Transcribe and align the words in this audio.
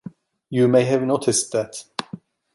You 0.49 0.67
may 0.67 0.85
have 0.85 1.03
noticed 1.03 1.51
that. 1.51 1.83